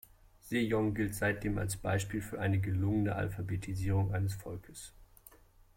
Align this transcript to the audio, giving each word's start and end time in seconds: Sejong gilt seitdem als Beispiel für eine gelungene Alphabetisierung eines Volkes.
Sejong 0.39 0.95
gilt 0.95 1.13
seitdem 1.13 1.59
als 1.59 1.77
Beispiel 1.77 2.23
für 2.23 2.39
eine 2.39 2.59
gelungene 2.59 3.13
Alphabetisierung 3.13 4.11
eines 4.15 4.33
Volkes. 4.33 4.93